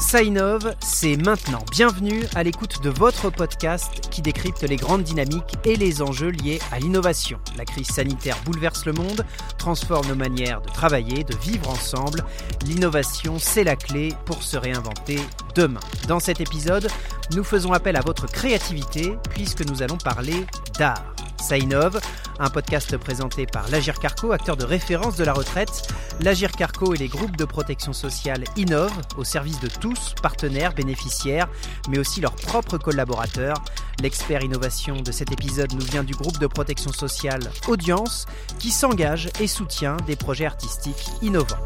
[0.00, 1.64] Ça innove, c'est maintenant.
[1.70, 6.58] Bienvenue à l'écoute de votre podcast qui décrypte les grandes dynamiques et les enjeux liés
[6.70, 7.38] à l'innovation.
[7.56, 9.24] La crise sanitaire bouleverse le monde,
[9.56, 12.24] transforme nos manières de travailler, de vivre ensemble.
[12.66, 15.18] L'innovation, c'est la clé pour se réinventer
[15.54, 15.80] demain.
[16.08, 16.88] Dans cet épisode,
[17.34, 20.44] nous faisons appel à votre créativité puisque nous allons parler
[20.78, 21.14] d'art.
[21.42, 21.98] Ça innove,
[22.38, 25.88] un podcast présenté par l'Agir Carco, acteur de référence de la retraite.
[26.20, 31.48] L'Agir Carco et les groupes de protection sociale innovent au service de tous, partenaires, bénéficiaires,
[31.88, 33.62] mais aussi leurs propres collaborateurs.
[34.00, 38.26] L'expert innovation de cet épisode nous vient du groupe de protection sociale Audience,
[38.58, 41.56] qui s'engage et soutient des projets artistiques innovants.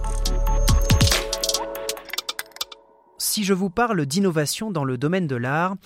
[3.37, 5.77] Si je vous parle d'innovation dans le domaine de l'art,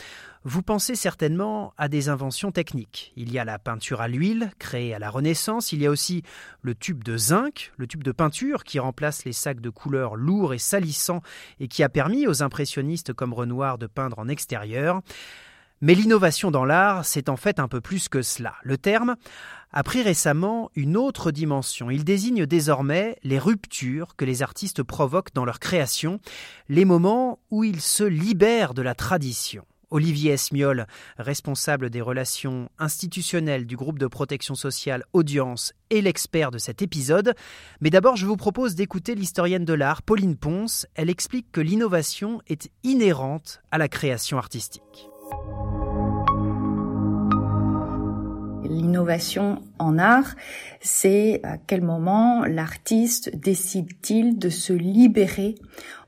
[0.44, 3.12] vous pensez certainement à des inventions techniques.
[3.16, 6.22] Il y a la peinture à l'huile, créée à la Renaissance, il y a aussi
[6.62, 10.54] le tube de zinc, le tube de peinture qui remplace les sacs de couleurs lourds
[10.54, 11.22] et salissants
[11.58, 15.02] et qui a permis aux impressionnistes comme Renoir de peindre en extérieur.
[15.82, 18.54] Mais l'innovation dans l'art, c'est en fait un peu plus que cela.
[18.62, 19.16] Le terme
[19.72, 21.90] a pris récemment une autre dimension.
[21.90, 26.20] Il désigne désormais les ruptures que les artistes provoquent dans leur création,
[26.68, 29.64] les moments où ils se libèrent de la tradition.
[29.90, 30.86] Olivier Esmiol,
[31.18, 37.34] responsable des relations institutionnelles du groupe de protection sociale Audience et l'expert de cet épisode.
[37.80, 40.86] Mais d'abord, je vous propose d'écouter l'historienne de l'art, Pauline Ponce.
[40.94, 45.09] Elle explique que l'innovation est inhérente à la création artistique.
[48.64, 50.36] L'innovation en art,
[50.80, 55.56] c'est à quel moment l'artiste décide-t-il de se libérer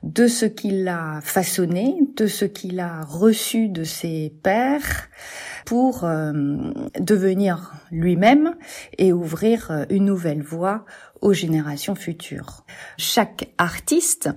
[0.03, 5.09] de ce qu'il a façonné, de ce qu'il a reçu de ses pères,
[5.65, 6.33] pour euh,
[6.99, 8.55] devenir lui-même
[8.97, 10.85] et ouvrir euh, une nouvelle voie
[11.21, 12.65] aux générations futures.
[12.97, 14.29] Chaque artiste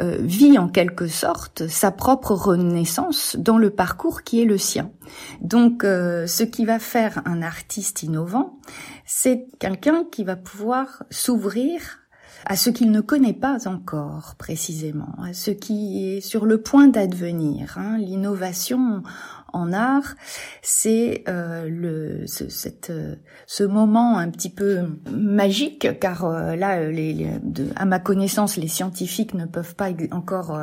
[0.00, 4.90] euh, vit en quelque sorte sa propre renaissance dans le parcours qui est le sien.
[5.40, 8.58] Donc ce qui va faire un artiste innovant,
[9.04, 12.00] c'est quelqu'un qui va pouvoir s'ouvrir
[12.44, 16.86] à ce qu'il ne connaît pas encore précisément, à ce qui est sur le point
[16.86, 17.76] d'advenir.
[17.78, 17.98] Hein.
[17.98, 19.02] L'innovation
[19.56, 20.14] en art,
[20.62, 24.80] c'est euh, le ce, cette, euh, ce moment un petit peu
[25.10, 27.26] magique, car euh, là, les,
[27.74, 30.58] à ma connaissance, les scientifiques ne peuvent pas encore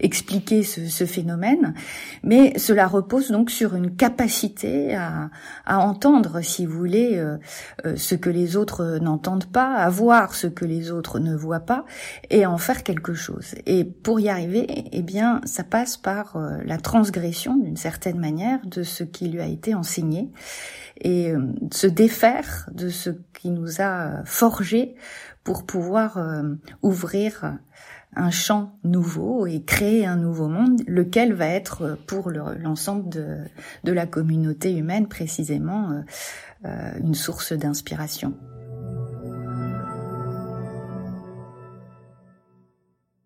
[0.00, 1.74] expliquer ce, ce, phénomène,
[2.22, 5.30] mais cela repose donc sur une capacité à,
[5.64, 7.22] à entendre, si vous voulez,
[7.96, 11.84] ce que les autres n'entendent pas, à voir ce que les autres ne voient pas,
[12.30, 13.54] et en faire quelque chose.
[13.66, 18.31] Et pour y arriver, eh bien, ça passe par la transgression d'une certaine manière
[18.64, 20.30] de ce qui lui a été enseigné
[21.00, 21.40] et euh,
[21.72, 24.94] se défaire de ce qui nous a forgé
[25.44, 27.58] pour pouvoir euh, ouvrir
[28.14, 33.46] un champ nouveau et créer un nouveau monde, lequel va être pour l'ensemble de,
[33.84, 36.02] la communauté humaine précisément
[36.64, 38.34] euh, une source d'inspiration.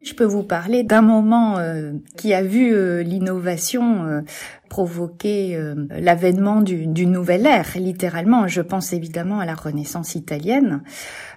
[0.07, 4.21] Je peux vous parler d'un moment euh, qui a vu euh, l'innovation euh,
[4.69, 8.47] provoquer l'avènement d'une nouvelle ère, littéralement.
[8.47, 10.83] Je pense évidemment à la Renaissance italienne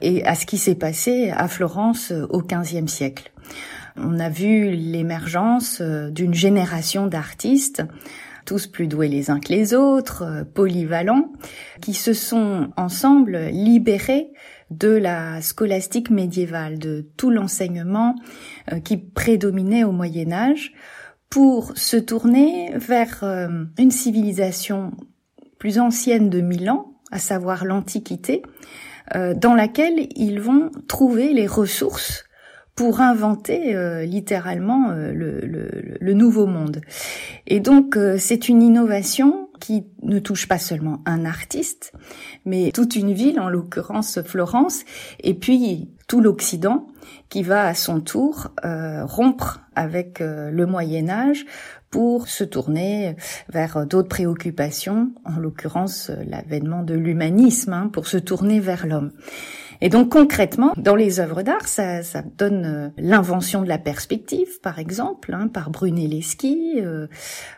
[0.02, 3.32] et à ce qui s'est passé à Florence au XVe siècle.
[3.98, 7.84] On a vu l'émergence d'une génération d'artistes
[8.50, 11.32] tous plus doués les uns que les autres, polyvalents,
[11.82, 14.32] qui se sont ensemble libérés
[14.72, 18.16] de la scolastique médiévale, de tout l'enseignement
[18.74, 20.74] euh, qui prédominait au Moyen Âge,
[21.30, 24.94] pour se tourner vers euh, une civilisation
[25.60, 28.42] plus ancienne de mille ans, à savoir l'Antiquité,
[29.16, 32.24] euh, dans laquelle ils vont trouver les ressources
[32.80, 33.76] pour inventer
[34.06, 35.42] littéralement le,
[36.00, 36.80] le, nouveau monde.
[37.46, 41.92] Et donc c'est une innovation qui ne touche pas seulement un artiste,
[42.46, 44.84] mais toute une ville, en l'occurrence Florence,
[45.20, 46.88] et puis tout l'Occident,
[47.30, 51.46] qui va à son tour euh, rompre avec euh, le Moyen Âge
[51.92, 53.16] pour se tourner
[53.50, 59.12] vers d'autres préoccupations, en l'occurrence l'avènement de l'humanisme, hein, pour se tourner vers l'homme.
[59.82, 64.60] Et donc concrètement, dans les œuvres d'art, ça, ça donne euh, l'invention de la perspective,
[64.62, 66.82] par exemple, hein, par Brunelleschi.
[66.82, 67.08] Euh,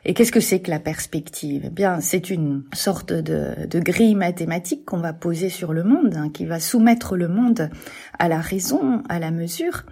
[0.06, 1.64] et qu'est-ce que c'est que la perspective?
[1.66, 6.16] Eh bien, c'est une sorte de, de grille mathématique qu'on va poser sur le monde,
[6.16, 7.72] hein, qui va soumettre le monde
[8.20, 9.84] à la raison, à la mesure,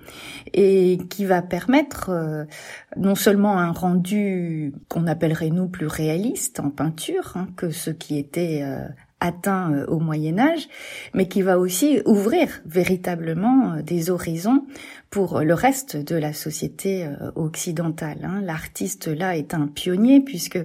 [0.54, 2.46] et qui va permettre euh,
[2.96, 8.20] non seulement un rendu qu'on appellerait nous plus réaliste en peinture hein, que ce qui
[8.20, 8.64] était
[9.20, 10.68] atteint au Moyen Âge,
[11.14, 14.64] mais qui va aussi ouvrir véritablement des horizons
[15.10, 18.20] pour le reste de la société euh, occidentale.
[18.24, 18.42] Hein.
[18.44, 20.60] L'artiste là est un pionnier puisque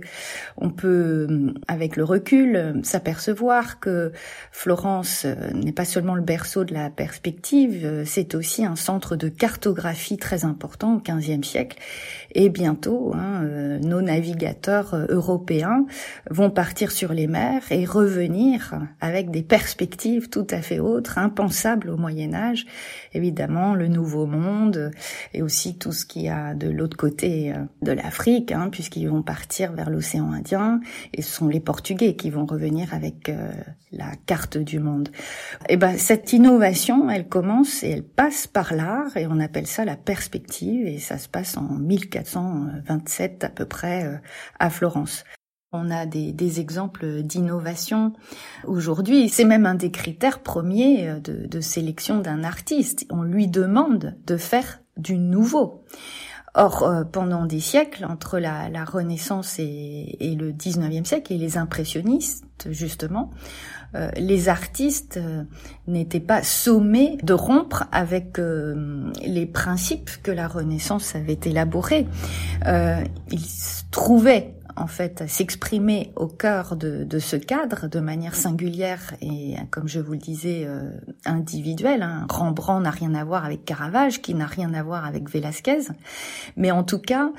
[0.58, 4.12] on peut, euh, avec le recul, euh, s'apercevoir que
[4.52, 10.18] Florence n'est pas seulement le berceau de la perspective, c'est aussi un centre de cartographie
[10.18, 11.78] très important au XVe siècle.
[12.32, 13.42] Et bientôt, hein,
[13.82, 15.86] nos navigateurs européens
[16.30, 18.43] vont partir sur les mers et revenir
[19.00, 22.66] avec des perspectives tout à fait autres, impensables au Moyen Âge.
[23.12, 24.90] Évidemment, le Nouveau Monde
[25.32, 29.08] et aussi tout ce qu'il y a de l'autre côté euh, de l'Afrique, hein, puisqu'ils
[29.08, 30.80] vont partir vers l'océan Indien
[31.12, 33.50] et ce sont les Portugais qui vont revenir avec euh,
[33.92, 35.08] la carte du monde.
[35.68, 39.66] Et eh ben cette innovation, elle commence et elle passe par l'art et on appelle
[39.66, 44.16] ça la perspective et ça se passe en 1427 à peu près euh,
[44.58, 45.24] à Florence.
[45.76, 48.12] On a des, exemples d'innovation
[48.64, 49.28] aujourd'hui.
[49.28, 53.06] C'est même un des critères premiers euh, de, de sélection d'un artiste.
[53.10, 55.82] On lui demande de faire du nouveau.
[56.54, 61.58] Or, euh, pendant des siècles, entre la, Renaissance et, et, le 19e siècle, et les
[61.58, 63.30] impressionnistes, justement,
[63.96, 65.18] euh, les artistes
[65.88, 72.06] n'étaient pas sommés de rompre avec les principes que la Renaissance avait élaborés.
[72.64, 73.48] ils
[73.90, 79.88] trouvaient en fait s'exprimer au cœur de, de, ce cadre de manière singulière et comme
[79.88, 80.90] je vous le disais euh,
[81.24, 82.02] individuelle.
[82.02, 82.26] Hein.
[82.30, 85.88] Rembrandt n'a rien à voir avec Caravage, qui n'a rien à voir avec Velázquez,
[86.56, 87.30] mais en tout cas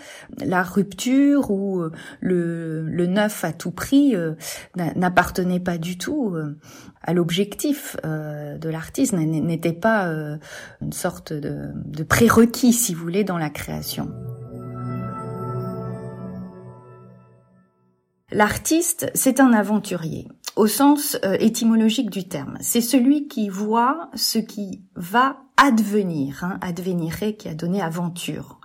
[0.43, 4.33] la rupture ou euh, le, le neuf à tout prix euh,
[4.75, 6.57] n'appartenait pas du tout euh,
[7.01, 10.07] à l'objectif de l'artiste, n'était pas
[10.81, 14.09] une sorte de, de prérequis, si vous voulez, dans la création.
[18.31, 22.57] L'artiste, c'est un aventurier, au sens euh, étymologique du terme.
[22.59, 26.59] C'est celui qui voit ce qui va advenir, hein,
[27.37, 28.59] qui a donné aventure.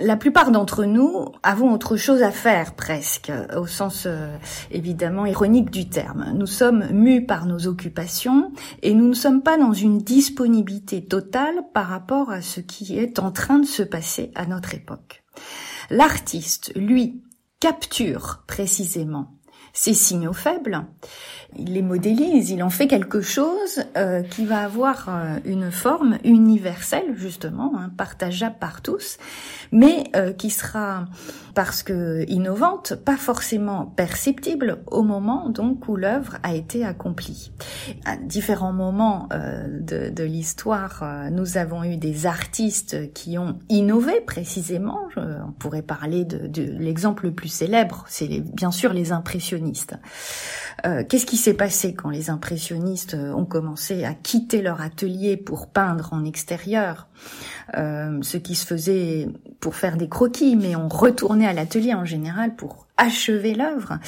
[0.00, 4.36] La plupart d'entre nous avons autre chose à faire presque, au sens euh,
[4.70, 6.32] évidemment ironique du terme.
[6.36, 8.52] Nous sommes mus par nos occupations
[8.82, 13.18] et nous ne sommes pas dans une disponibilité totale par rapport à ce qui est
[13.18, 15.24] en train de se passer à notre époque.
[15.90, 17.22] L'artiste, lui,
[17.60, 19.37] capture précisément
[19.72, 20.84] ces signaux faibles,
[21.56, 26.18] il les modélise, il en fait quelque chose euh, qui va avoir euh, une forme
[26.24, 29.16] universelle justement, hein, partageable par tous,
[29.72, 31.06] mais euh, qui sera
[31.54, 37.50] parce que innovante, pas forcément perceptible au moment donc où l'œuvre a été accomplie.
[38.04, 45.08] À différents moments de, de l'histoire, nous avons eu des artistes qui ont innové précisément.
[45.16, 49.67] on pourrait parler de, de l'exemple le plus célèbre, c'est bien sûr les impressionnistes.
[50.86, 55.36] Euh, qu'est-ce qui s'est passé quand les impressionnistes euh, ont commencé à quitter leur atelier
[55.36, 57.08] pour peindre en extérieur
[57.76, 59.28] euh, Ce qui se faisait
[59.60, 63.98] pour faire des croquis, mais on retournait à l'atelier en général pour achever l'œuvre.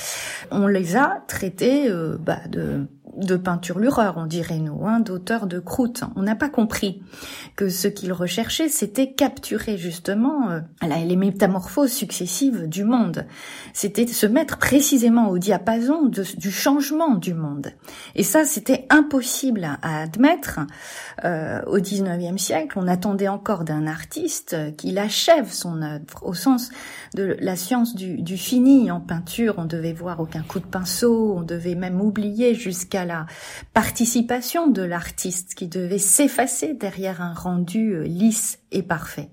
[0.50, 1.90] On les a traités
[2.20, 6.04] bah, de de peinture-lureur, on dirait nous, hein, d'auteur de croûte.
[6.16, 7.02] On n'a pas compris
[7.56, 13.26] que ce qu'il recherchait, c'était capturer justement euh, les métamorphoses successives du monde.
[13.72, 17.72] C'était se mettre précisément au diapason du changement du monde.
[18.14, 20.60] Et ça, c'était impossible à, admettre
[21.24, 22.78] euh, au XIXe siècle.
[22.78, 26.70] On attendait encore d'un artiste qu'il achève son œuvre, au sens
[27.14, 29.54] de la science du, du fini en peinture.
[29.58, 33.26] On devait voir aucun coup de pinceau, on devait même oublier jusqu'à la
[33.74, 39.30] participation de l'artiste qui devait s'effacer derrière un rendu euh, lisse et parfait.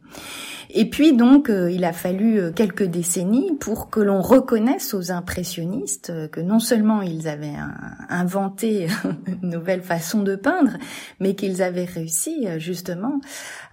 [0.69, 5.11] Et puis donc, euh, il a fallu euh, quelques décennies pour que l'on reconnaisse aux
[5.11, 7.55] impressionnistes que non seulement ils avaient
[8.09, 8.87] inventé
[9.43, 10.73] une nouvelle façon de peindre,
[11.19, 13.19] mais qu'ils avaient réussi justement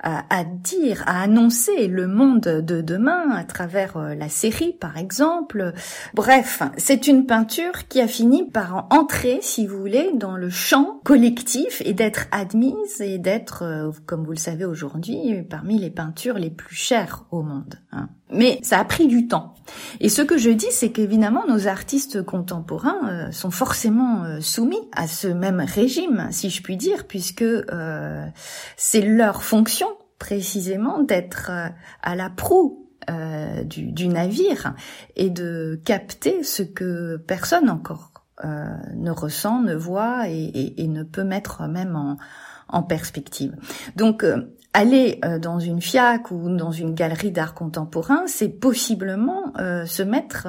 [0.02, 5.72] à, dire, à annoncer le monde de demain à travers la série, par exemple.
[6.12, 11.00] Bref, c'est une peinture qui a fini par entrer, si vous voulez, dans le champ
[11.04, 16.38] collectif et d'être admise et d'être, euh, comme vous le savez aujourd'hui, parmi les peintures
[16.38, 17.80] les plus chères au monde.
[17.92, 18.08] Hein.
[18.30, 19.54] Mais ça a pris du temps.
[20.00, 24.88] Et ce que je dis, c'est qu'évidemment, nos artistes contemporains euh, sont forcément euh, soumis
[24.92, 27.44] à ce même régime, si je puis dire, puisque
[28.76, 29.88] c'est leur fonction
[30.18, 31.50] précisément d'être
[32.02, 32.88] à la proue
[33.64, 34.74] du, navire
[35.16, 38.14] et de capter ce que personne encore
[38.44, 38.64] euh,
[38.96, 42.16] ne ressent, ne voit et, ne peut mettre même
[42.68, 43.54] en, perspective.
[43.94, 49.52] Donc, euh, aller euh, dans une FIAC ou dans une galerie d'art contemporain, c'est possiblement
[49.58, 50.48] euh, se mettre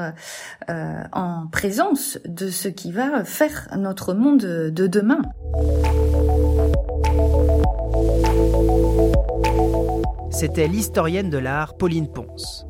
[0.69, 5.21] euh, en présence de ce qui va faire notre monde de demain.
[10.31, 12.65] C'était l'historienne de l'art Pauline Ponce.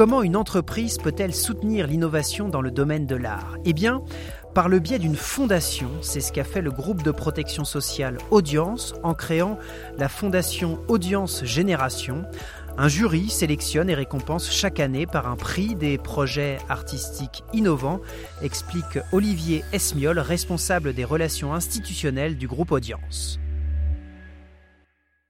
[0.00, 3.58] Comment une entreprise peut-elle soutenir l'innovation dans le domaine de l'art?
[3.66, 4.02] Eh bien,
[4.54, 8.94] par le biais d'une fondation, c'est ce qu'a fait le groupe de protection sociale Audience
[9.02, 9.58] en créant
[9.96, 12.24] la fondation Audience Génération.
[12.76, 18.00] Un jury sélectionne et récompense chaque année par un prix des projets artistiques innovants,
[18.42, 23.38] explique Olivier Esmiol, responsable des relations institutionnelles du groupe Audience.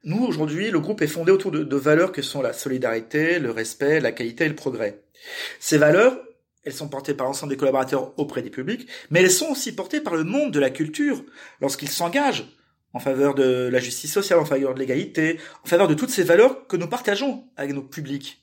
[0.02, 4.00] Nous, aujourd'hui, le groupe est fondé autour de, valeurs que sont la solidarité, le respect,
[4.00, 5.02] la qualité et le progrès.
[5.58, 6.18] Ces valeurs,
[6.64, 10.00] elles sont portées par l'ensemble des collaborateurs auprès des publics, mais elles sont aussi portées
[10.00, 11.24] par le monde de la culture
[11.60, 12.46] lorsqu'ils s'engagent
[12.92, 16.24] en faveur de la justice sociale, en faveur de l'égalité, en faveur de toutes ces
[16.24, 18.42] valeurs que nous partageons avec nos publics.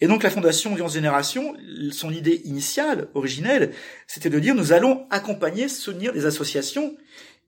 [0.00, 1.54] Et donc la Fondation Audience Génération,
[1.92, 3.72] son idée initiale, originelle,
[4.06, 6.96] c'était de dire nous allons accompagner, soutenir des associations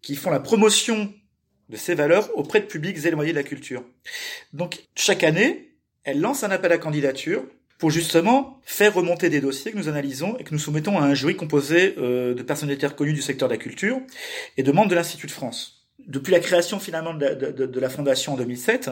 [0.03, 1.13] qui font la promotion
[1.71, 3.85] de ces valeurs auprès de publics éloignés de la culture.
[4.53, 7.45] Donc chaque année, elle lance un appel à candidature
[7.79, 11.15] pour justement faire remonter des dossiers que nous analysons et que nous soumettons à un
[11.15, 14.01] jury composé euh, de personnalités reconnues du secteur de la culture
[14.57, 15.87] et de membres de l'Institut de France.
[16.07, 18.91] Depuis la création finalement de la, fondation en 2007,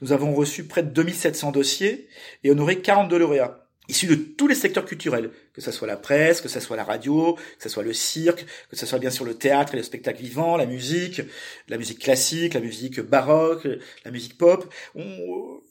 [0.00, 2.08] nous avons reçu près de 2700 dossiers
[2.42, 6.40] et honoré 42 lauréats issus de tous les secteurs culturels, que ce soit la presse,
[6.40, 9.24] que ce soit la radio, que ce soit le cirque, que ce soit bien sûr
[9.24, 11.22] le théâtre et le spectacle vivant, la musique,
[11.68, 13.66] la musique classique, la musique baroque,
[14.04, 14.72] la musique pop.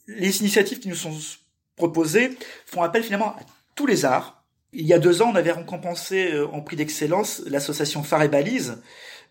[0.08, 1.12] les initiatives qui nous sont
[1.78, 3.40] proposées font appel finalement à
[3.74, 4.44] tous les arts.
[4.74, 8.28] Il y a deux ans, on avait récompensé euh, en prix d'excellence l'association Phare et
[8.28, 8.82] Balise,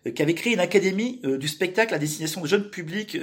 [0.06, 3.16] euh, qui avait créé une académie euh, du spectacle à destination de jeunes publics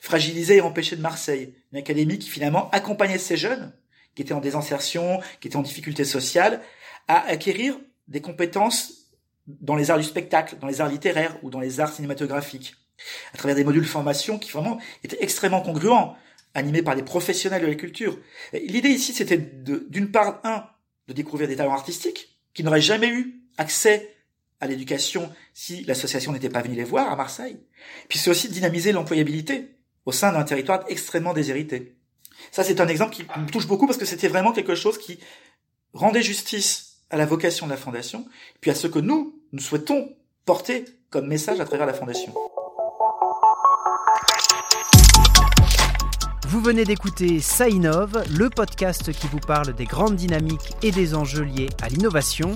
[0.00, 1.54] fragilisés et empêchés de Marseille.
[1.72, 3.72] Une académie qui finalement accompagnait ces jeunes
[4.14, 6.62] qui étaient en désinsertion, qui étaient en difficulté sociale,
[7.06, 7.78] à acquérir
[8.08, 9.12] des compétences
[9.46, 12.74] dans les arts du spectacle, dans les arts littéraires ou dans les arts cinématographiques,
[13.34, 16.16] à travers des modules de formation qui vraiment étaient extrêmement congruents,
[16.56, 18.18] animés par des professionnels de la culture.
[18.52, 20.64] L'idée ici, c'était d'une part, un,
[21.06, 24.14] de découvrir des talents artistiques qui n'auraient jamais eu accès
[24.60, 27.58] à l'éducation si l'association n'était pas venue les voir à Marseille.
[28.08, 31.94] Puis c'est aussi de dynamiser l'employabilité au sein d'un territoire extrêmement déshérité.
[32.50, 35.18] Ça, c'est un exemple qui me touche beaucoup parce que c'était vraiment quelque chose qui
[35.92, 38.26] rendait justice à la vocation de la Fondation,
[38.60, 42.34] puis à ce que nous, nous souhaitons porter comme message à travers la Fondation.
[46.56, 51.14] Vous venez d'écouter Ça innove, le podcast qui vous parle des grandes dynamiques et des
[51.14, 52.54] enjeux liés à l'innovation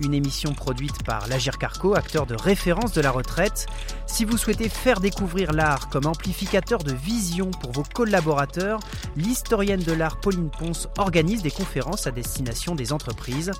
[0.00, 3.66] une émission produite par l'Agir Carco, acteur de référence de la retraite.
[4.06, 8.80] Si vous souhaitez faire découvrir l'art comme amplificateur de vision pour vos collaborateurs,
[9.16, 13.52] l'historienne de l'art Pauline Ponce organise des conférences à destination des entreprises.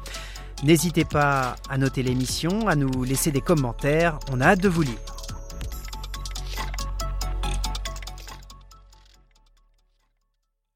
[0.65, 4.83] N'hésitez pas à noter l'émission, à nous laisser des commentaires, on a hâte de vous
[4.83, 4.99] lire.